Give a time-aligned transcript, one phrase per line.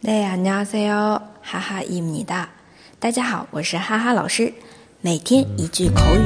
[0.00, 1.20] 네 안녕하세요.
[1.42, 2.48] 하하입니다.
[2.98, 4.52] 大家好，我是哈哈老师。
[5.00, 6.20] 每天一句口语，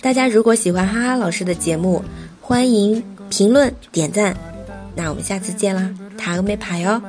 [0.00, 2.04] 大家如果喜欢哈哈老师的节目，
[2.40, 4.36] 欢迎评论点赞。
[4.94, 7.00] 那我们下次见啦，塔个没牌哟。